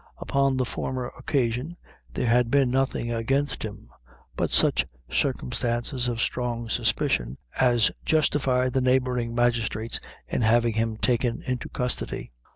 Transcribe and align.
Upon 0.17 0.57
the 0.57 0.65
former 0.65 1.13
occasion 1.15 1.77
there 2.11 2.25
had 2.25 2.49
been 2.49 2.71
nothing 2.71 3.11
against 3.11 3.61
him, 3.61 3.91
but 4.35 4.49
such 4.49 4.83
circumstances 5.11 6.07
of 6.07 6.19
strong 6.21 6.69
suspicion 6.69 7.37
as 7.59 7.91
justified 8.03 8.73
the 8.73 8.81
neighboring 8.81 9.35
magistrates 9.35 9.99
in 10.27 10.41
having 10.41 10.73
him 10.73 10.97
taken 10.97 11.43
into 11.43 11.69
custody. 11.69 12.31